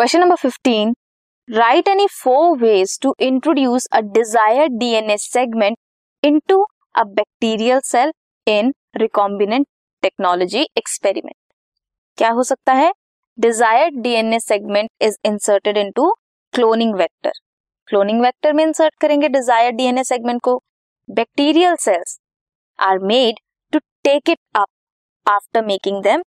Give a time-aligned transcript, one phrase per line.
[0.00, 0.92] Question number fifteen
[1.48, 5.76] right any four ways to introduce a desire DNA segment
[6.48, 6.56] into
[6.94, 8.12] a bacterial cell
[8.46, 9.66] in recombinant
[10.02, 11.36] technology experiment
[12.18, 12.90] क्या हो सकता है?
[13.38, 16.10] Desire DNA segment is inserted into
[16.54, 17.32] cloning vector
[17.88, 20.56] cloning vector में insert करेंगे desire DNA segment को.
[21.08, 22.18] Bacterial cells
[22.78, 23.40] are made
[23.72, 24.68] to take it up
[25.26, 26.22] after making them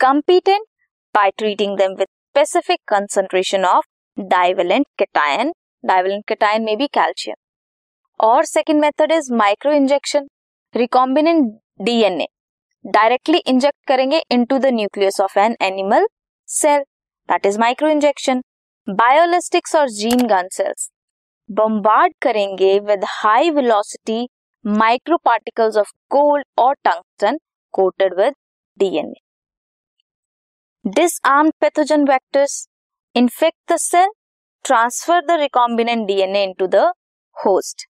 [0.00, 0.66] competent
[1.14, 3.84] by treating them with specific concentration of
[4.18, 5.52] divalent cation
[5.84, 7.36] divalent cation में भी calcium
[8.20, 10.26] और second method is micro injection
[10.74, 11.44] recombinant
[11.82, 12.26] DNA
[12.84, 16.08] directly inject करेंगे into the nucleus of an animal
[16.48, 16.82] cell
[17.28, 18.42] that is micro injection
[18.88, 20.90] biolistics और gene gun cells
[21.48, 24.26] bombard करेंगे with high velocity
[24.64, 27.38] micro particles of gold और tungsten
[27.74, 28.34] coated with
[28.78, 29.23] DNA
[30.85, 32.67] Disarmed pathogen vectors
[33.13, 34.09] infect the cell,
[34.63, 36.93] transfer the recombinant DNA into the
[37.43, 37.85] host.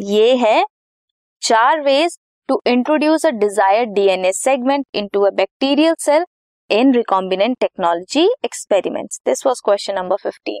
[0.00, 0.64] ये है
[1.42, 2.18] चार ways
[2.50, 6.24] to introduce a desired DNA segment into a bacterial cell
[6.70, 9.20] in recombinant technology experiments.
[9.24, 10.60] This was question number 15.